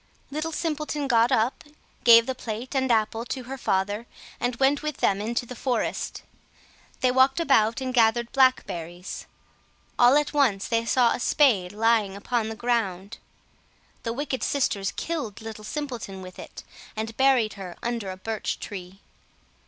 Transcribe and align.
Little 0.31 0.51
Simpleton 0.51 1.07
got 1.07 1.31
up, 1.31 1.63
gave 2.03 2.25
the 2.25 2.33
plate 2.33 2.75
and 2.75 2.91
apple 2.91 3.23
to 3.25 3.43
her 3.43 3.55
father, 3.55 4.07
and 4.39 4.55
went 4.55 4.81
with 4.81 4.97
them 4.97 5.21
into 5.21 5.45
the 5.45 5.55
forest. 5.55 6.23
They 7.01 7.11
walked 7.11 7.39
about 7.39 7.81
and 7.81 7.93
gathered 7.93 8.31
blackberries. 8.31 9.27
All 9.99 10.15
at 10.17 10.33
once 10.33 10.67
they 10.67 10.85
saw 10.87 11.11
a 11.11 11.19
spade 11.19 11.71
lying 11.71 12.15
upon 12.15 12.49
the 12.49 12.55
ground. 12.55 13.19
The 14.01 14.11
wicked 14.11 14.41
sisters 14.41 14.91
killed 14.91 15.39
Little 15.39 15.63
Simpleton 15.63 16.23
with 16.23 16.39
it, 16.39 16.63
and 16.95 17.15
buried 17.15 17.53
her 17.53 17.75
under 17.83 18.09
a 18.09 18.17
birch 18.17 18.59
tree. 18.59 19.01